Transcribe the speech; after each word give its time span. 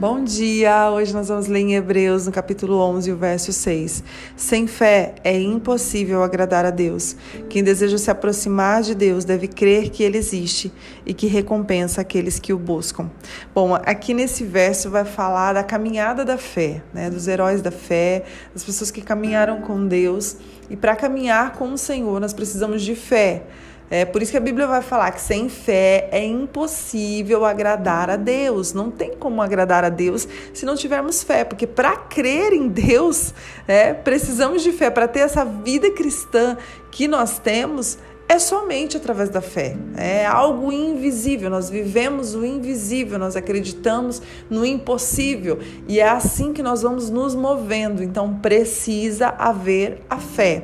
Bom 0.00 0.24
dia! 0.24 0.90
Hoje 0.90 1.12
nós 1.12 1.28
vamos 1.28 1.46
ler 1.46 1.60
em 1.60 1.74
Hebreus, 1.74 2.24
no 2.24 2.32
capítulo 2.32 2.78
11, 2.78 3.12
o 3.12 3.16
verso 3.18 3.52
6. 3.52 4.02
Sem 4.34 4.66
fé 4.66 5.14
é 5.22 5.38
impossível 5.38 6.22
agradar 6.22 6.64
a 6.64 6.70
Deus. 6.70 7.14
Quem 7.50 7.62
deseja 7.62 7.98
se 7.98 8.10
aproximar 8.10 8.80
de 8.80 8.94
Deus 8.94 9.26
deve 9.26 9.46
crer 9.46 9.90
que 9.90 10.02
Ele 10.02 10.16
existe 10.16 10.72
e 11.04 11.12
que 11.12 11.26
recompensa 11.26 12.00
aqueles 12.00 12.38
que 12.38 12.50
o 12.50 12.58
buscam. 12.58 13.10
Bom, 13.54 13.74
aqui 13.74 14.14
nesse 14.14 14.42
verso 14.42 14.88
vai 14.88 15.04
falar 15.04 15.52
da 15.52 15.62
caminhada 15.62 16.24
da 16.24 16.38
fé, 16.38 16.82
né? 16.94 17.10
dos 17.10 17.28
heróis 17.28 17.60
da 17.60 17.70
fé, 17.70 18.24
das 18.54 18.64
pessoas 18.64 18.90
que 18.90 19.02
caminharam 19.02 19.60
com 19.60 19.86
Deus. 19.86 20.38
E 20.70 20.76
para 20.78 20.96
caminhar 20.96 21.52
com 21.58 21.74
o 21.74 21.76
Senhor, 21.76 22.18
nós 22.18 22.32
precisamos 22.32 22.80
de 22.80 22.94
fé. 22.94 23.42
É 23.90 24.04
por 24.04 24.22
isso 24.22 24.30
que 24.30 24.36
a 24.36 24.40
Bíblia 24.40 24.68
vai 24.68 24.82
falar 24.82 25.10
que 25.10 25.20
sem 25.20 25.48
fé 25.48 26.08
é 26.12 26.24
impossível 26.24 27.44
agradar 27.44 28.08
a 28.08 28.14
Deus. 28.14 28.72
Não 28.72 28.88
tem 28.88 29.16
como 29.16 29.42
agradar 29.42 29.84
a 29.84 29.88
Deus 29.88 30.28
se 30.54 30.64
não 30.64 30.76
tivermos 30.76 31.24
fé, 31.24 31.42
porque 31.42 31.66
para 31.66 31.96
crer 31.96 32.52
em 32.52 32.68
Deus, 32.68 33.34
é, 33.66 33.92
precisamos 33.92 34.62
de 34.62 34.70
fé 34.70 34.90
para 34.90 35.08
ter 35.08 35.20
essa 35.20 35.44
vida 35.44 35.90
cristã 35.90 36.56
que 36.92 37.08
nós 37.08 37.40
temos 37.40 37.98
é 38.30 38.38
somente 38.38 38.96
através 38.96 39.28
da 39.28 39.40
fé. 39.40 39.76
É 39.96 40.24
algo 40.24 40.70
invisível. 40.70 41.50
Nós 41.50 41.68
vivemos 41.68 42.32
o 42.36 42.46
invisível, 42.46 43.18
nós 43.18 43.34
acreditamos 43.34 44.22
no 44.48 44.64
impossível 44.64 45.58
e 45.88 45.98
é 45.98 46.08
assim 46.08 46.52
que 46.52 46.62
nós 46.62 46.82
vamos 46.82 47.10
nos 47.10 47.34
movendo. 47.34 48.04
Então 48.04 48.38
precisa 48.38 49.34
haver 49.36 49.98
a 50.08 50.18
fé. 50.18 50.62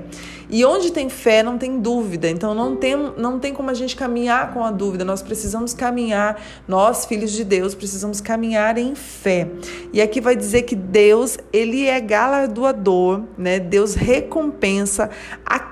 E 0.48 0.64
onde 0.64 0.92
tem 0.92 1.08
fé 1.08 1.42
não 1.42 1.58
tem 1.58 1.80
dúvida. 1.80 2.28
Então 2.28 2.54
não 2.54 2.76
tem, 2.76 2.96
não 3.16 3.38
tem 3.38 3.52
como 3.52 3.70
a 3.70 3.74
gente 3.74 3.96
caminhar 3.96 4.52
com 4.52 4.64
a 4.64 4.70
dúvida. 4.70 5.04
Nós 5.04 5.22
precisamos 5.22 5.74
caminhar, 5.74 6.40
nós, 6.66 7.04
filhos 7.04 7.32
de 7.32 7.44
Deus, 7.44 7.74
precisamos 7.74 8.20
caminhar 8.20 8.78
em 8.78 8.94
fé. 8.94 9.48
E 9.92 10.00
aqui 10.00 10.20
vai 10.20 10.36
dizer 10.36 10.62
que 10.62 10.76
Deus, 10.76 11.38
ele 11.52 11.86
é 11.86 12.00
galardoador, 12.00 13.22
né? 13.36 13.58
Deus 13.58 13.94
recompensa 13.94 15.10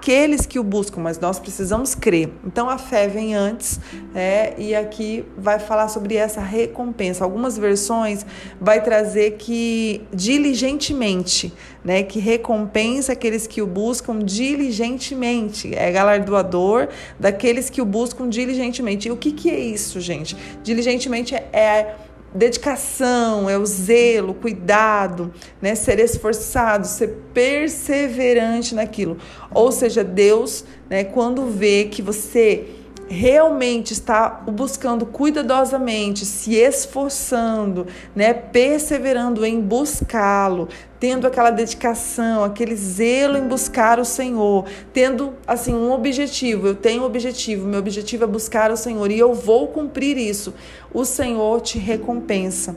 aqueles 0.04 0.44
que 0.44 0.58
o 0.58 0.62
buscam, 0.62 1.00
mas 1.00 1.18
nós 1.18 1.38
precisamos 1.38 1.94
crer. 1.94 2.28
Então 2.44 2.68
a 2.68 2.76
fé 2.76 3.08
vem 3.08 3.34
antes, 3.34 3.80
né? 4.12 4.52
E 4.58 4.74
aqui 4.74 5.24
vai 5.34 5.58
falar 5.58 5.88
sobre 5.88 6.14
essa 6.14 6.42
recompensa. 6.42 7.24
Algumas 7.24 7.56
versões 7.56 8.26
vai 8.60 8.82
trazer 8.82 9.38
que 9.38 10.02
diligentemente, 10.12 11.54
né? 11.82 12.02
Que 12.02 12.18
recompensa 12.18 13.12
aqueles 13.12 13.46
que 13.46 13.62
o 13.62 13.66
buscam 13.66 14.18
diligentemente 14.18 15.74
é 15.74 15.90
galardoador 15.90 16.88
daqueles 17.18 17.70
que 17.70 17.80
o 17.80 17.86
buscam 17.86 18.28
diligentemente. 18.28 19.08
E 19.08 19.10
o 19.10 19.16
que, 19.16 19.32
que 19.32 19.48
é 19.48 19.58
isso, 19.58 20.02
gente? 20.02 20.36
Diligentemente 20.62 21.34
é 21.34 21.94
dedicação, 22.34 23.48
é 23.48 23.56
o 23.56 23.64
zelo, 23.64 24.34
cuidado, 24.34 25.32
né? 25.62 25.74
Ser 25.74 25.98
esforçado, 26.00 26.86
ser 26.86 27.08
perseverante 27.32 28.74
naquilo. 28.74 29.16
Ou 29.52 29.70
seja, 29.70 30.02
Deus, 30.02 30.64
né, 30.90 31.04
quando 31.04 31.46
vê 31.46 31.84
que 31.84 32.02
você 32.02 32.83
realmente 33.08 33.92
está 33.92 34.28
buscando 34.28 35.04
cuidadosamente, 35.04 36.24
se 36.24 36.54
esforçando, 36.54 37.86
né, 38.14 38.32
perseverando 38.32 39.44
em 39.44 39.60
buscá-lo, 39.60 40.68
tendo 40.98 41.26
aquela 41.26 41.50
dedicação, 41.50 42.42
aquele 42.42 42.74
zelo 42.74 43.36
em 43.36 43.46
buscar 43.46 43.98
o 43.98 44.04
Senhor, 44.04 44.64
tendo 44.92 45.34
assim 45.46 45.74
um 45.74 45.92
objetivo, 45.92 46.68
eu 46.68 46.74
tenho 46.74 47.02
um 47.02 47.06
objetivo, 47.06 47.66
meu 47.66 47.78
objetivo 47.78 48.24
é 48.24 48.26
buscar 48.26 48.70
o 48.70 48.76
Senhor 48.76 49.10
e 49.10 49.18
eu 49.18 49.34
vou 49.34 49.68
cumprir 49.68 50.16
isso. 50.16 50.54
O 50.92 51.04
Senhor 51.04 51.60
te 51.60 51.78
recompensa. 51.78 52.76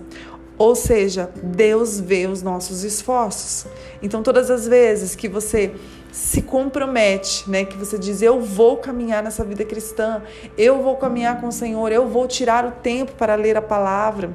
Ou 0.57 0.75
seja, 0.75 1.29
Deus 1.43 1.99
vê 1.99 2.25
os 2.25 2.41
nossos 2.41 2.83
esforços. 2.83 3.67
Então, 4.01 4.23
todas 4.23 4.49
as 4.49 4.67
vezes 4.67 5.15
que 5.15 5.29
você 5.29 5.71
se 6.11 6.41
compromete, 6.41 7.49
né? 7.49 7.65
Que 7.65 7.77
você 7.77 7.97
diz: 7.97 8.21
Eu 8.21 8.41
vou 8.41 8.77
caminhar 8.77 9.23
nessa 9.23 9.43
vida 9.43 9.63
cristã, 9.65 10.21
eu 10.57 10.81
vou 10.81 10.95
caminhar 10.95 11.39
com 11.39 11.47
o 11.47 11.51
Senhor, 11.51 11.91
eu 11.91 12.07
vou 12.07 12.27
tirar 12.27 12.65
o 12.65 12.71
tempo 12.71 13.13
para 13.13 13.35
ler 13.35 13.57
a 13.57 13.61
palavra. 13.61 14.31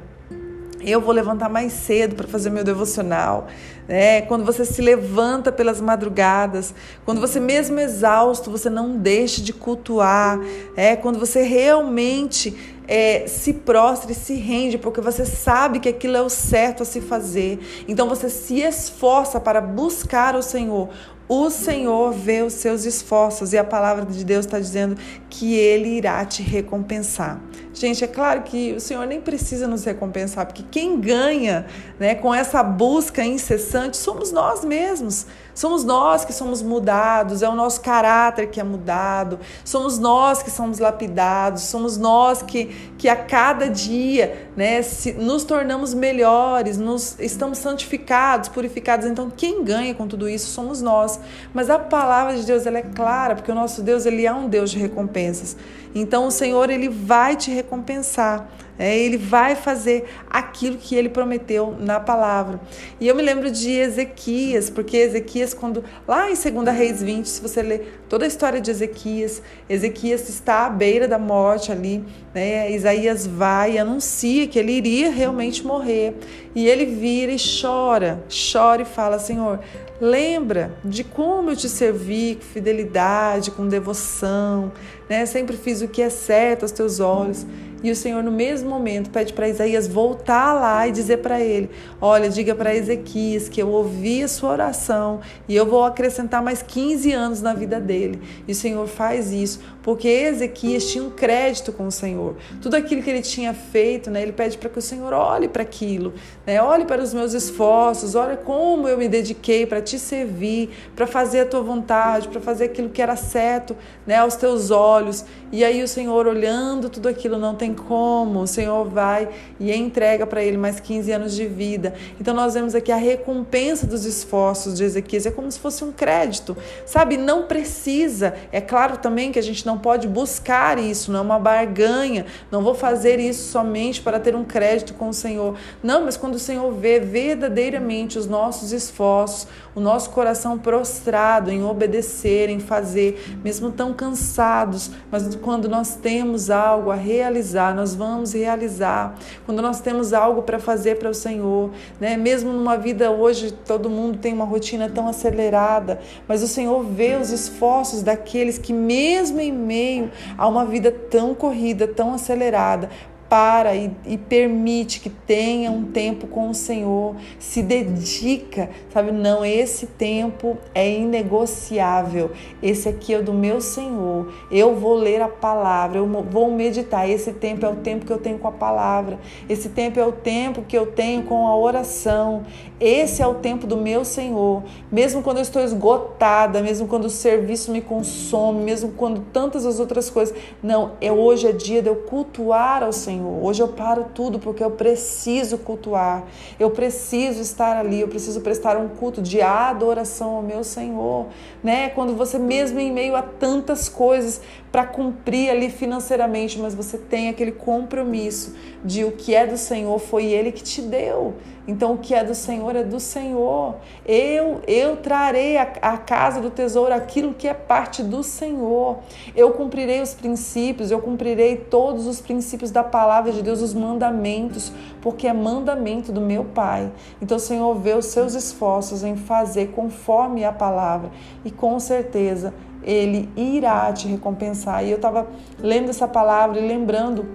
Eu 0.85 0.99
vou 0.99 1.13
levantar 1.13 1.47
mais 1.47 1.71
cedo 1.71 2.13
para 2.13 2.27
fazer 2.27 2.49
meu 2.49 2.63
devocional. 2.63 3.47
Né? 3.87 4.21
Quando 4.23 4.43
você 4.43 4.65
se 4.65 4.81
levanta 4.81 5.49
pelas 5.49 5.79
madrugadas, 5.79 6.73
quando 7.05 7.21
você 7.21 7.39
mesmo 7.39 7.79
exausto, 7.79 8.51
você 8.51 8.69
não 8.69 8.97
deixa 8.97 9.41
de 9.41 9.53
cultuar. 9.53 10.39
É? 10.75 10.97
Quando 10.97 11.17
você 11.17 11.41
realmente 11.41 12.81
é, 12.85 13.25
se 13.27 13.53
prostra 13.53 14.11
e 14.11 14.15
se 14.15 14.33
rende, 14.33 14.77
porque 14.77 14.99
você 14.99 15.25
sabe 15.25 15.79
que 15.79 15.87
aquilo 15.87 16.17
é 16.17 16.21
o 16.21 16.29
certo 16.29 16.83
a 16.83 16.85
se 16.85 16.99
fazer. 16.99 17.59
Então 17.87 18.09
você 18.09 18.29
se 18.29 18.59
esforça 18.59 19.39
para 19.39 19.61
buscar 19.61 20.35
o 20.35 20.41
Senhor. 20.41 20.89
O 21.35 21.49
Senhor 21.49 22.13
vê 22.13 22.43
os 22.43 22.53
seus 22.53 22.85
esforços 22.85 23.53
e 23.53 23.57
a 23.57 23.63
palavra 23.63 24.05
de 24.05 24.23
Deus 24.23 24.45
está 24.45 24.59
dizendo 24.59 24.95
que 25.31 25.55
Ele 25.55 25.97
irá 25.97 26.23
te 26.23 26.43
recompensar. 26.43 27.41
Gente, 27.73 28.03
é 28.03 28.07
claro 28.07 28.43
que 28.43 28.73
o 28.73 28.79
Senhor 28.79 29.07
nem 29.07 29.19
precisa 29.19 29.67
nos 29.67 29.83
recompensar, 29.83 30.45
porque 30.45 30.63
quem 30.69 31.01
ganha 31.01 31.65
né, 31.99 32.13
com 32.13 32.31
essa 32.31 32.61
busca 32.61 33.25
incessante 33.25 33.97
somos 33.97 34.31
nós 34.31 34.63
mesmos. 34.63 35.25
Somos 35.53 35.83
nós 35.83 36.25
que 36.25 36.33
somos 36.33 36.61
mudados, 36.61 37.43
é 37.43 37.49
o 37.49 37.53
nosso 37.53 37.81
caráter 37.81 38.47
que 38.49 38.59
é 38.59 38.63
mudado, 38.63 39.39
somos 39.63 39.99
nós 39.99 40.41
que 40.41 40.49
somos 40.49 40.79
lapidados, 40.79 41.63
somos 41.63 41.95
nós 41.97 42.41
que, 42.41 42.65
que 42.97 43.07
a 43.07 43.15
cada 43.15 43.69
dia 43.69 44.49
né, 44.57 44.81
se, 44.81 45.13
nos 45.13 45.43
tornamos 45.43 45.93
melhores, 45.93 46.77
nos, 46.77 47.19
estamos 47.19 47.59
santificados, 47.59 48.49
purificados. 48.49 49.05
Então, 49.05 49.29
quem 49.29 49.63
ganha 49.63 49.93
com 49.93 50.07
tudo 50.07 50.27
isso 50.27 50.47
somos 50.47 50.81
nós. 50.81 51.19
Mas 51.53 51.69
a 51.69 51.77
palavra 51.77 52.35
de 52.35 52.43
Deus 52.45 52.65
ela 52.65 52.79
é 52.79 52.83
clara, 52.83 53.35
porque 53.35 53.51
o 53.51 53.55
nosso 53.55 53.81
Deus 53.83 54.05
ele 54.05 54.25
é 54.25 54.33
um 54.33 54.49
Deus 54.49 54.71
de 54.71 54.79
recompensas. 54.79 55.55
Então, 55.93 56.27
o 56.27 56.31
Senhor 56.31 56.69
ele 56.69 56.89
vai 56.89 57.35
te 57.35 57.51
recompensar. 57.51 58.47
É, 58.77 58.97
ele 58.97 59.17
vai 59.17 59.55
fazer 59.55 60.05
aquilo 60.29 60.77
que 60.77 60.95
ele 60.95 61.09
prometeu 61.09 61.75
na 61.79 61.99
palavra. 61.99 62.59
E 62.99 63.07
eu 63.07 63.15
me 63.15 63.21
lembro 63.21 63.51
de 63.51 63.71
Ezequias, 63.71 64.69
porque 64.69 64.97
Ezequias, 64.97 65.53
quando 65.53 65.83
lá 66.07 66.29
em 66.31 66.33
2 66.33 66.75
Reis 66.75 67.01
20, 67.01 67.25
se 67.29 67.41
você 67.41 67.61
ler 67.61 68.01
toda 68.09 68.25
a 68.25 68.27
história 68.27 68.59
de 68.59 68.71
Ezequias, 68.71 69.43
Ezequias 69.69 70.27
está 70.27 70.65
à 70.65 70.69
beira 70.69 71.07
da 71.07 71.19
morte 71.19 71.71
ali, 71.71 72.03
né? 72.33 72.71
Isaías 72.71 73.27
vai 73.27 73.73
e 73.73 73.77
anuncia 73.77 74.47
que 74.47 74.57
ele 74.57 74.71
iria 74.71 75.11
realmente 75.11 75.65
morrer. 75.65 76.15
E 76.55 76.67
ele 76.67 76.85
vira 76.85 77.31
e 77.31 77.37
chora, 77.61 78.23
chora 78.51 78.81
e 78.81 78.85
fala: 78.85 79.19
Senhor, 79.19 79.59
lembra 80.01 80.73
de 80.83 81.03
como 81.03 81.51
eu 81.51 81.55
te 81.55 81.69
servi 81.69 82.35
com 82.35 82.41
fidelidade, 82.41 83.51
com 83.51 83.67
devoção, 83.67 84.71
né? 85.09 85.25
Sempre 85.25 85.57
fiz 85.57 85.81
o 85.81 85.87
que 85.87 86.01
é 86.01 86.09
certo 86.09 86.63
aos 86.63 86.71
teus 86.71 86.99
olhos. 86.99 87.45
E 87.83 87.91
o 87.91 87.95
Senhor, 87.95 88.23
no 88.23 88.31
mesmo 88.31 88.69
momento, 88.69 89.09
pede 89.09 89.33
para 89.33 89.49
Isaías 89.49 89.87
voltar 89.87 90.53
lá 90.53 90.87
e 90.87 90.91
dizer 90.91 91.17
para 91.17 91.41
ele: 91.41 91.69
Olha, 91.99 92.29
diga 92.29 92.55
para 92.55 92.73
Ezequias 92.73 93.49
que 93.49 93.61
eu 93.61 93.69
ouvi 93.69 94.23
a 94.23 94.27
sua 94.27 94.51
oração 94.51 95.19
e 95.47 95.55
eu 95.55 95.65
vou 95.65 95.83
acrescentar 95.83 96.41
mais 96.41 96.61
15 96.61 97.11
anos 97.11 97.41
na 97.41 97.53
vida 97.53 97.81
dele. 97.81 98.21
E 98.47 98.53
o 98.53 98.55
Senhor 98.55 98.87
faz 98.87 99.31
isso 99.31 99.59
porque 99.83 100.07
Ezequias 100.07 100.89
tinha 100.89 101.03
um 101.03 101.09
crédito 101.09 101.73
com 101.73 101.85
o 101.85 101.91
Senhor. 101.91 102.37
Tudo 102.61 102.75
aquilo 102.75 103.03
que 103.03 103.09
ele 103.09 103.21
tinha 103.21 103.53
feito, 103.53 104.09
né, 104.09 104.21
ele 104.21 104.31
pede 104.31 104.57
para 104.57 104.69
que 104.69 104.79
o 104.79 104.81
Senhor 104.81 105.11
olhe 105.11 105.49
para 105.49 105.61
aquilo, 105.61 106.13
né, 106.47 106.61
olhe 106.61 106.85
para 106.85 107.03
os 107.03 107.13
meus 107.13 107.33
esforços, 107.33 108.15
olhe 108.15 108.37
como 108.37 108.87
eu 108.87 108.97
me 108.97 109.09
dediquei 109.09 109.65
para 109.65 109.81
te 109.81 109.99
servir, 109.99 110.69
para 110.95 111.05
fazer 111.05 111.41
a 111.41 111.45
tua 111.45 111.61
vontade, 111.61 112.29
para 112.29 112.39
fazer 112.39 112.65
aquilo 112.65 112.89
que 112.89 113.01
era 113.01 113.17
certo 113.17 113.75
né, 114.07 114.15
aos 114.15 114.37
teus 114.37 114.71
olhos. 114.71 115.25
E 115.51 115.65
aí 115.65 115.83
o 115.83 115.87
Senhor, 115.87 116.25
olhando 116.27 116.89
tudo 116.89 117.09
aquilo, 117.09 117.37
não 117.37 117.53
tem 117.53 117.72
como, 117.73 118.41
o 118.41 118.47
Senhor 118.47 118.85
vai 118.85 119.29
e 119.59 119.73
entrega 119.73 120.25
para 120.25 120.43
ele 120.43 120.57
mais 120.57 120.79
15 120.79 121.11
anos 121.11 121.35
de 121.35 121.45
vida. 121.45 121.93
Então 122.19 122.33
nós 122.33 122.53
vemos 122.53 122.75
aqui 122.75 122.91
a 122.91 122.95
recompensa 122.95 123.85
dos 123.85 124.05
esforços 124.05 124.75
de 124.77 124.83
Ezequias, 124.83 125.25
é 125.25 125.31
como 125.31 125.51
se 125.51 125.59
fosse 125.59 125.83
um 125.83 125.91
crédito, 125.91 126.55
sabe? 126.85 127.17
Não 127.17 127.43
precisa, 127.43 128.33
é 128.51 128.61
claro 128.61 128.97
também 128.97 129.31
que 129.31 129.39
a 129.39 129.43
gente 129.43 129.65
não 129.65 129.77
pode 129.77 130.07
buscar 130.07 130.77
isso, 130.77 131.11
não 131.11 131.19
é 131.19 131.21
uma 131.21 131.39
barganha, 131.39 132.25
não 132.51 132.63
vou 132.63 132.73
fazer 132.73 133.19
isso 133.19 133.51
somente 133.51 134.01
para 134.01 134.19
ter 134.19 134.35
um 134.35 134.43
crédito 134.43 134.93
com 134.93 135.09
o 135.09 135.13
Senhor. 135.13 135.55
Não, 135.81 136.05
mas 136.05 136.17
quando 136.17 136.35
o 136.35 136.39
Senhor 136.39 136.71
vê 136.71 136.99
verdadeiramente 136.99 138.17
os 138.17 138.27
nossos 138.27 138.71
esforços, 138.71 139.47
o 139.75 139.79
nosso 139.79 140.09
coração 140.11 140.57
prostrado 140.57 141.51
em 141.51 141.63
obedecer, 141.63 142.49
em 142.49 142.59
fazer, 142.59 143.39
mesmo 143.43 143.71
tão 143.71 143.93
cansados, 143.93 144.91
mas 145.11 145.35
quando 145.35 145.67
nós 145.67 145.95
temos 145.95 146.49
algo 146.49 146.91
a 146.91 146.95
realizar, 146.95 147.62
nós 147.71 147.93
vamos 147.93 148.33
realizar. 148.33 149.15
Quando 149.45 149.61
nós 149.61 149.79
temos 149.79 150.11
algo 150.11 150.41
para 150.41 150.57
fazer 150.57 150.97
para 150.97 151.09
o 151.09 151.13
Senhor, 151.13 151.69
né? 151.99 152.17
Mesmo 152.17 152.51
numa 152.51 152.75
vida 152.75 153.11
hoje 153.11 153.51
todo 153.51 153.91
mundo 153.91 154.17
tem 154.17 154.33
uma 154.33 154.45
rotina 154.45 154.89
tão 154.89 155.07
acelerada, 155.07 155.99
mas 156.27 156.41
o 156.41 156.47
Senhor 156.47 156.83
vê 156.83 157.15
os 157.15 157.29
esforços 157.29 158.01
daqueles 158.01 158.57
que 158.57 158.73
mesmo 158.73 159.39
em 159.39 159.51
meio 159.51 160.11
a 160.35 160.47
uma 160.47 160.65
vida 160.65 160.91
tão 160.91 161.35
corrida, 161.35 161.87
tão 161.87 162.15
acelerada, 162.15 162.89
para 163.33 163.75
e, 163.75 163.89
e, 164.05 164.15
permite 164.15 164.99
que 164.99 165.09
tenha 165.09 165.71
um 165.71 165.85
tempo 165.85 166.27
com 166.27 166.51
o 166.51 166.53
Senhor, 166.53 167.15
se 167.39 167.63
dedica, 167.63 168.69
sabe? 168.91 169.11
Não, 169.11 169.43
esse 169.43 169.87
tempo 169.87 170.55
é 170.75 170.87
inegociável. 170.99 172.29
Esse 172.61 172.87
aqui 172.87 173.11
é 173.11 173.23
do 173.23 173.33
meu 173.33 173.59
Senhor. 173.59 174.31
Eu 174.51 174.75
vou 174.75 174.93
ler 174.93 175.19
a 175.19 175.27
palavra, 175.27 175.97
eu 175.97 176.05
vou 176.05 176.51
meditar. 176.51 177.09
Esse 177.09 177.33
tempo 177.33 177.65
é 177.65 177.69
o 177.69 177.77
tempo 177.77 178.05
que 178.05 178.13
eu 178.13 178.19
tenho 178.19 178.37
com 178.37 178.47
a 178.47 178.51
palavra. 178.51 179.17
Esse 179.49 179.69
tempo 179.69 179.99
é 179.99 180.05
o 180.05 180.11
tempo 180.11 180.61
que 180.61 180.77
eu 180.77 180.85
tenho 180.85 181.23
com 181.23 181.47
a 181.47 181.57
oração. 181.57 182.43
Esse 182.79 183.23
é 183.23 183.25
o 183.25 183.33
tempo 183.33 183.65
do 183.65 183.77
meu 183.77 184.05
Senhor. 184.05 184.61
Mesmo 184.91 185.23
quando 185.23 185.37
eu 185.37 185.43
estou 185.43 185.63
esgotada, 185.63 186.61
mesmo 186.61 186.87
quando 186.87 187.05
o 187.05 187.09
serviço 187.09 187.71
me 187.71 187.81
consome, 187.81 188.63
mesmo 188.63 188.91
quando 188.91 189.21
tantas 189.33 189.65
as 189.65 189.79
outras 189.79 190.07
coisas. 190.07 190.37
Não, 190.61 190.91
é 191.01 191.11
hoje 191.11 191.47
é 191.47 191.51
dia 191.51 191.81
de 191.81 191.89
eu 191.89 191.95
cultuar 191.95 192.83
ao 192.83 192.93
Senhor. 192.93 193.22
Senhor. 193.23 193.43
Hoje 193.43 193.63
eu 193.63 193.69
paro 193.69 194.07
tudo 194.13 194.37
porque 194.37 194.63
eu 194.63 194.71
preciso 194.71 195.57
cultuar. 195.57 196.25
Eu 196.59 196.69
preciso 196.71 197.41
estar 197.41 197.77
ali, 197.77 198.01
eu 198.01 198.07
preciso 198.07 198.41
prestar 198.41 198.77
um 198.77 198.89
culto 198.89 199.21
de 199.21 199.41
adoração 199.41 200.35
ao 200.35 200.41
meu 200.41 200.63
Senhor, 200.63 201.27
né? 201.63 201.89
Quando 201.89 202.15
você 202.15 202.37
mesmo 202.37 202.79
em 202.79 202.91
meio 202.91 203.15
a 203.15 203.21
tantas 203.21 203.87
coisas 203.87 204.41
para 204.71 204.85
cumprir 204.85 205.49
ali 205.49 205.69
financeiramente, 205.69 206.59
mas 206.59 206.75
você 206.75 206.97
tem 206.97 207.29
aquele 207.29 207.51
compromisso 207.51 208.55
de 208.83 209.05
o 209.05 209.11
que 209.11 209.33
é 209.33 209.47
do 209.47 209.57
Senhor 209.57 209.97
foi 209.99 210.25
ele 210.25 210.51
que 210.51 210.63
te 210.63 210.81
deu. 210.81 211.35
Então 211.67 211.93
o 211.93 211.97
que 211.97 212.13
é 212.13 212.23
do 212.23 212.35
Senhor 212.35 212.75
é 212.75 212.83
do 212.83 212.99
Senhor. 212.99 213.75
Eu 214.05 214.61
eu 214.67 214.97
trarei 214.97 215.57
a 215.57 215.97
casa 215.97 216.41
do 216.41 216.49
tesouro 216.49 216.93
aquilo 216.93 217.33
que 217.33 217.47
é 217.47 217.53
parte 217.53 218.03
do 218.03 218.21
Senhor. 218.21 218.99
Eu 219.35 219.51
cumprirei 219.51 220.01
os 220.01 220.13
princípios, 220.13 220.91
eu 220.91 220.99
cumprirei 220.99 221.55
todos 221.55 222.05
os 222.05 222.19
princípios 222.19 222.71
da 222.71 222.83
palavra 222.83 223.31
de 223.31 223.41
Deus, 223.41 223.61
os 223.61 223.73
mandamentos, 223.73 224.71
porque 225.01 225.27
é 225.27 225.33
mandamento 225.33 226.11
do 226.11 226.19
meu 226.19 226.43
Pai. 226.43 226.91
Então 227.21 227.37
o 227.37 227.39
Senhor 227.39 227.73
vê 227.75 227.93
os 227.93 228.07
seus 228.07 228.33
esforços 228.33 229.03
em 229.03 229.15
fazer 229.15 229.67
conforme 229.67 230.43
a 230.43 230.51
palavra 230.51 231.11
e 231.45 231.51
com 231.51 231.79
certeza 231.79 232.53
ele 232.83 233.29
irá 233.35 233.91
te 233.93 234.07
recompensar. 234.07 234.83
E 234.83 234.91
eu 234.91 234.97
estava 234.97 235.27
lendo 235.57 235.89
essa 235.89 236.07
palavra 236.07 236.59
e 236.59 236.67
lembrando 236.67 237.25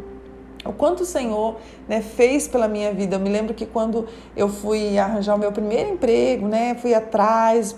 o 0.68 0.72
quanto 0.72 1.02
o 1.02 1.06
Senhor 1.06 1.56
né, 1.88 2.02
fez 2.02 2.46
pela 2.46 2.68
minha 2.68 2.92
vida. 2.92 3.16
Eu 3.16 3.20
me 3.20 3.30
lembro 3.30 3.54
que 3.54 3.64
quando 3.64 4.06
eu 4.36 4.48
fui 4.48 4.98
arranjar 4.98 5.34
o 5.34 5.38
meu 5.38 5.50
primeiro 5.50 5.90
emprego, 5.90 6.46
né, 6.46 6.74
fui 6.74 6.92
atrás, 6.94 7.74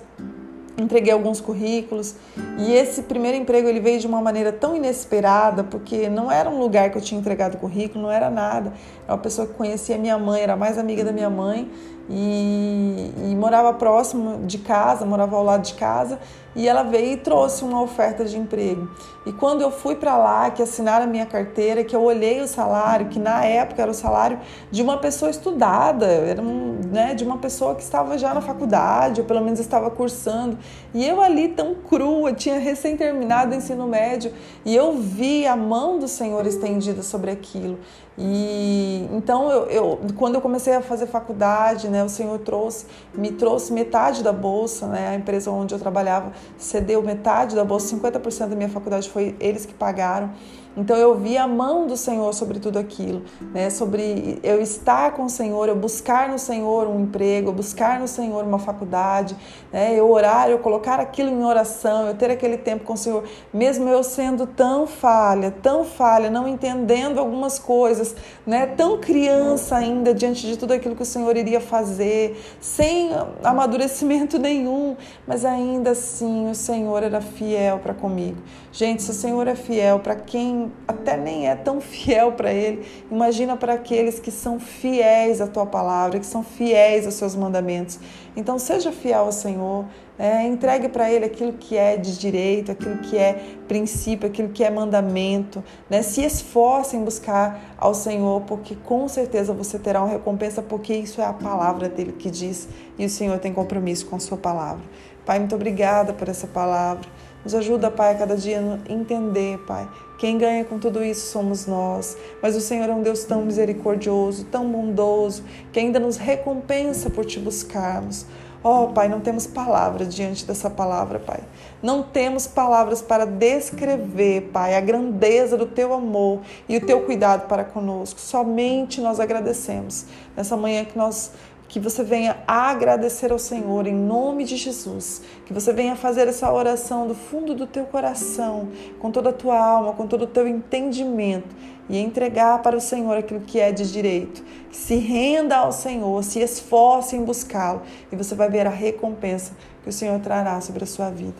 entreguei 0.76 1.12
alguns 1.12 1.40
currículos 1.40 2.16
e 2.58 2.72
esse 2.72 3.02
primeiro 3.02 3.36
emprego 3.36 3.68
ele 3.68 3.80
veio 3.80 4.00
de 4.00 4.06
uma 4.06 4.20
maneira 4.20 4.50
tão 4.50 4.76
inesperada 4.76 5.62
porque 5.62 6.08
não 6.08 6.32
era 6.32 6.48
um 6.50 6.58
lugar 6.58 6.90
que 6.90 6.98
eu 6.98 7.02
tinha 7.02 7.20
entregado 7.20 7.58
currículo, 7.58 8.02
não 8.02 8.10
era 8.10 8.28
nada. 8.28 8.72
Era 9.04 9.14
uma 9.14 9.18
pessoa 9.18 9.46
que 9.46 9.54
conhecia 9.54 9.96
minha 9.96 10.18
mãe, 10.18 10.42
era 10.42 10.56
mais 10.56 10.78
amiga 10.78 11.04
da 11.04 11.12
minha 11.12 11.30
mãe 11.30 11.70
e, 12.10 13.12
e 13.30 13.36
morava 13.36 13.72
próximo 13.72 14.44
de 14.44 14.58
casa, 14.58 15.06
morava 15.06 15.36
ao 15.36 15.44
lado 15.44 15.62
de 15.62 15.74
casa 15.74 16.18
e 16.54 16.66
ela 16.66 16.82
veio 16.82 17.12
e 17.12 17.16
trouxe 17.16 17.62
uma 17.62 17.80
oferta 17.80 18.24
de 18.24 18.36
emprego. 18.36 18.90
E 19.24 19.32
quando 19.32 19.60
eu 19.60 19.70
fui 19.70 19.94
para 19.94 20.16
lá, 20.16 20.50
que 20.50 20.62
assinaram 20.62 21.04
a 21.04 21.06
minha 21.06 21.26
carteira, 21.26 21.84
que 21.84 21.94
eu 21.94 22.02
olhei 22.02 22.40
o 22.40 22.48
salário, 22.48 23.06
que 23.06 23.18
na 23.18 23.44
época 23.44 23.82
era 23.82 23.90
o 23.90 23.94
salário 23.94 24.38
de 24.70 24.82
uma 24.82 24.96
pessoa 24.96 25.30
estudada, 25.30 26.06
era 26.06 26.42
um, 26.42 26.80
né, 26.90 27.14
de 27.14 27.22
uma 27.22 27.38
pessoa 27.38 27.74
que 27.74 27.82
estava 27.82 28.18
já 28.18 28.34
na 28.34 28.40
faculdade, 28.40 29.20
ou 29.20 29.26
pelo 29.26 29.42
menos 29.42 29.60
estava 29.60 29.90
cursando. 29.90 30.58
E 30.92 31.06
eu 31.06 31.20
ali 31.20 31.48
tão 31.48 31.74
crua, 31.74 32.32
tinha 32.32 32.58
recém 32.58 32.96
terminado 32.96 33.52
o 33.52 33.54
ensino 33.54 33.86
médio, 33.86 34.32
e 34.64 34.74
eu 34.74 34.94
vi 34.94 35.46
a 35.46 35.54
mão 35.54 35.98
do 35.98 36.08
Senhor 36.08 36.44
estendida 36.46 37.02
sobre 37.02 37.30
aquilo. 37.30 37.78
E 38.22 39.08
então 39.12 39.50
eu, 39.50 39.66
eu, 39.66 40.00
quando 40.14 40.34
eu 40.34 40.42
comecei 40.42 40.74
a 40.74 40.82
fazer 40.82 41.06
faculdade, 41.06 41.88
né, 41.88 42.04
o 42.04 42.08
Senhor 42.08 42.38
trouxe, 42.40 42.84
me 43.14 43.32
trouxe 43.32 43.72
metade 43.72 44.22
da 44.22 44.30
bolsa, 44.30 44.86
né, 44.86 45.08
a 45.08 45.14
empresa 45.14 45.50
onde 45.50 45.74
eu 45.74 45.78
trabalhava 45.78 46.30
cedeu 46.58 47.02
metade 47.02 47.56
da 47.56 47.64
bolsa, 47.64 47.96
50% 47.96 48.48
da 48.50 48.56
minha 48.56 48.68
faculdade 48.68 49.08
foi 49.08 49.34
eles 49.40 49.64
que 49.64 49.72
pagaram. 49.72 50.30
Então 50.76 50.96
eu 50.96 51.16
vi 51.16 51.36
a 51.36 51.48
mão 51.48 51.86
do 51.86 51.96
Senhor 51.96 52.32
sobre 52.32 52.60
tudo 52.60 52.78
aquilo, 52.78 53.22
né? 53.52 53.70
Sobre 53.70 54.38
eu 54.42 54.60
estar 54.60 55.12
com 55.12 55.24
o 55.24 55.30
Senhor, 55.30 55.68
eu 55.68 55.74
buscar 55.74 56.28
no 56.28 56.38
Senhor 56.38 56.86
um 56.86 57.00
emprego, 57.00 57.48
eu 57.48 57.52
buscar 57.52 57.98
no 57.98 58.06
Senhor 58.06 58.44
uma 58.44 58.58
faculdade, 58.58 59.36
né? 59.72 59.98
Eu 59.98 60.08
orar, 60.08 60.48
eu 60.48 60.58
colocar 60.58 61.00
aquilo 61.00 61.28
em 61.28 61.44
oração, 61.44 62.06
eu 62.06 62.14
ter 62.14 62.30
aquele 62.30 62.56
tempo 62.56 62.84
com 62.84 62.92
o 62.92 62.96
Senhor, 62.96 63.24
mesmo 63.52 63.88
eu 63.88 64.02
sendo 64.04 64.46
tão 64.46 64.86
falha, 64.86 65.50
tão 65.50 65.84
falha, 65.84 66.30
não 66.30 66.46
entendendo 66.46 67.18
algumas 67.18 67.58
coisas, 67.58 68.14
né? 68.46 68.66
Tão 68.66 68.98
criança 68.98 69.76
ainda 69.76 70.14
diante 70.14 70.46
de 70.46 70.56
tudo 70.56 70.72
aquilo 70.72 70.94
que 70.94 71.02
o 71.02 71.06
Senhor 71.06 71.36
iria 71.36 71.60
fazer, 71.60 72.40
sem 72.60 73.10
amadurecimento 73.42 74.38
nenhum, 74.40 74.96
mas 75.26 75.44
ainda 75.44 75.90
assim 75.90 76.48
o 76.48 76.54
Senhor 76.54 77.02
era 77.02 77.20
fiel 77.20 77.78
para 77.78 77.92
comigo. 77.92 78.38
Gente, 78.72 79.02
se 79.02 79.10
o 79.10 79.14
Senhor 79.14 79.48
é 79.48 79.56
fiel 79.56 79.98
para 79.98 80.14
quem 80.14 80.59
até 80.86 81.16
nem 81.16 81.48
é 81.48 81.54
tão 81.54 81.80
fiel 81.82 82.32
para 82.32 82.52
Ele, 82.52 82.84
imagina 83.10 83.56
para 83.56 83.74
aqueles 83.74 84.18
que 84.18 84.30
são 84.30 84.58
fiéis 84.58 85.40
à 85.40 85.46
Tua 85.46 85.66
palavra, 85.66 86.18
que 86.18 86.26
são 86.26 86.42
fiéis 86.42 87.06
aos 87.06 87.14
Seus 87.14 87.36
mandamentos. 87.36 87.98
Então, 88.36 88.58
seja 88.58 88.92
fiel 88.92 89.20
ao 89.20 89.32
Senhor, 89.32 89.84
é, 90.18 90.46
entregue 90.46 90.88
para 90.88 91.10
Ele 91.10 91.24
aquilo 91.24 91.54
que 91.54 91.76
é 91.76 91.96
de 91.96 92.18
direito, 92.18 92.70
aquilo 92.70 92.98
que 92.98 93.16
é 93.16 93.56
princípio, 93.66 94.28
aquilo 94.28 94.50
que 94.50 94.62
é 94.62 94.70
mandamento. 94.70 95.64
Né? 95.88 96.02
Se 96.02 96.22
esforce 96.22 96.96
em 96.96 97.02
buscar 97.02 97.74
ao 97.78 97.94
Senhor, 97.94 98.42
porque 98.42 98.74
com 98.74 99.08
certeza 99.08 99.52
você 99.52 99.78
terá 99.78 100.00
uma 100.00 100.10
recompensa, 100.10 100.60
porque 100.60 100.92
isso 100.94 101.20
é 101.20 101.24
a 101.24 101.32
palavra 101.32 101.88
dele 101.88 102.12
que 102.12 102.30
diz 102.30 102.68
e 102.98 103.06
o 103.06 103.10
Senhor 103.10 103.38
tem 103.38 103.52
compromisso 103.52 104.06
com 104.06 104.16
a 104.16 104.20
Sua 104.20 104.36
palavra. 104.36 104.84
Pai, 105.24 105.38
muito 105.38 105.54
obrigada 105.54 106.12
por 106.12 106.28
essa 106.28 106.46
palavra. 106.46 107.08
Nos 107.42 107.54
ajuda, 107.54 107.90
Pai, 107.90 108.12
a 108.12 108.18
cada 108.18 108.36
dia 108.36 108.60
entender, 108.88 109.58
Pai. 109.66 109.88
Quem 110.18 110.36
ganha 110.36 110.64
com 110.64 110.78
tudo 110.78 111.02
isso 111.02 111.30
somos 111.30 111.66
nós. 111.66 112.16
Mas 112.42 112.54
o 112.54 112.60
Senhor 112.60 112.88
é 112.88 112.92
um 112.92 113.02
Deus 113.02 113.24
tão 113.24 113.42
misericordioso, 113.42 114.44
tão 114.44 114.70
bondoso, 114.70 115.42
que 115.72 115.80
ainda 115.80 115.98
nos 115.98 116.18
recompensa 116.18 117.08
por 117.08 117.24
te 117.24 117.38
buscarmos. 117.38 118.26
Oh, 118.62 118.88
Pai, 118.88 119.08
não 119.08 119.20
temos 119.20 119.46
palavras 119.46 120.14
diante 120.14 120.44
dessa 120.44 120.68
palavra, 120.68 121.18
Pai. 121.18 121.40
Não 121.82 122.02
temos 122.02 122.46
palavras 122.46 123.00
para 123.00 123.24
descrever, 123.24 124.50
Pai, 124.52 124.76
a 124.76 124.80
grandeza 124.82 125.56
do 125.56 125.64
teu 125.64 125.94
amor 125.94 126.40
e 126.68 126.76
o 126.76 126.84
teu 126.84 127.00
cuidado 127.00 127.48
para 127.48 127.64
conosco. 127.64 128.20
Somente 128.20 129.00
nós 129.00 129.18
agradecemos 129.18 130.04
nessa 130.36 130.58
manhã 130.58 130.84
que 130.84 130.98
nós 130.98 131.32
que 131.70 131.78
você 131.78 132.02
venha 132.02 132.36
agradecer 132.48 133.30
ao 133.30 133.38
Senhor 133.38 133.86
em 133.86 133.94
nome 133.94 134.42
de 134.44 134.56
Jesus, 134.56 135.22
que 135.46 135.52
você 135.52 135.72
venha 135.72 135.94
fazer 135.94 136.26
essa 136.26 136.52
oração 136.52 137.06
do 137.06 137.14
fundo 137.14 137.54
do 137.54 137.64
teu 137.64 137.84
coração, 137.84 138.70
com 138.98 139.12
toda 139.12 139.30
a 139.30 139.32
tua 139.32 139.56
alma, 139.56 139.92
com 139.92 140.04
todo 140.04 140.22
o 140.22 140.26
teu 140.26 140.48
entendimento 140.48 141.54
e 141.88 141.96
entregar 141.96 142.60
para 142.60 142.76
o 142.76 142.80
Senhor 142.80 143.16
aquilo 143.16 143.38
que 143.42 143.60
é 143.60 143.70
de 143.70 143.90
direito. 143.90 144.42
Que 144.68 144.76
se 144.76 144.96
renda 144.96 145.58
ao 145.58 145.70
Senhor, 145.70 146.24
se 146.24 146.40
esforce 146.40 147.14
em 147.14 147.22
buscá-lo 147.22 147.82
e 148.10 148.16
você 148.16 148.34
vai 148.34 148.50
ver 148.50 148.66
a 148.66 148.70
recompensa 148.70 149.52
que 149.84 149.88
o 149.88 149.92
Senhor 149.92 150.18
trará 150.18 150.60
sobre 150.60 150.82
a 150.82 150.86
sua 150.88 151.08
vida. 151.08 151.38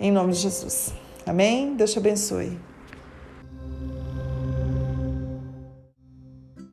Em 0.00 0.10
nome 0.10 0.32
de 0.32 0.38
Jesus. 0.38 0.94
Amém? 1.26 1.74
Deus 1.74 1.92
te 1.92 1.98
abençoe. 1.98 2.58